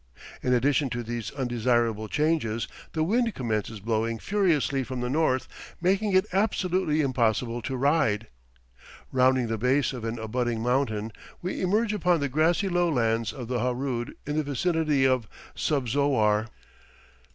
In 0.41 0.51
addition 0.51 0.89
to 0.89 1.03
these 1.03 1.29
undesirable 1.29 2.07
changes, 2.07 2.67
the 2.93 3.03
wind 3.03 3.35
commences 3.35 3.79
blowing 3.79 4.17
furiously 4.17 4.83
from 4.83 4.99
the 5.01 5.11
north, 5.11 5.47
making 5.79 6.13
it 6.13 6.25
absolutely 6.33 7.01
impossible 7.01 7.61
to 7.61 7.77
ride. 7.77 8.25
Rounding 9.11 9.45
the 9.45 9.59
base 9.59 9.93
of 9.93 10.03
an 10.03 10.17
abutting 10.17 10.59
mountain, 10.63 11.11
we 11.43 11.61
emerge 11.61 11.93
upon 11.93 12.19
the 12.19 12.29
grassy 12.29 12.67
lowlands 12.67 13.31
of 13.31 13.47
the 13.47 13.59
Harood 13.59 14.15
in 14.25 14.37
the 14.37 14.43
vicinity 14.43 15.05
of 15.05 15.27
Subzowar. 15.53 16.47